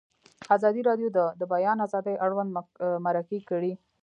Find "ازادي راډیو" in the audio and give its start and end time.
0.55-1.09